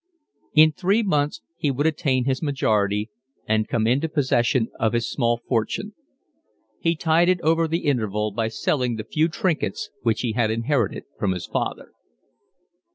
[0.55, 3.11] In three months he would attain his majority
[3.47, 5.93] and come into possession of his small fortune.
[6.79, 11.33] He tided over the interval by selling the few trinkets which he had inherited from
[11.33, 11.91] his father.